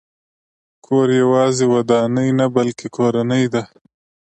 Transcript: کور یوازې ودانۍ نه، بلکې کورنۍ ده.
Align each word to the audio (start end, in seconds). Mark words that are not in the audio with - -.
کور 0.85 1.07
یوازې 1.21 1.65
ودانۍ 1.73 2.29
نه، 2.39 2.45
بلکې 2.55 2.87
کورنۍ 2.95 3.43
ده. 3.53 3.63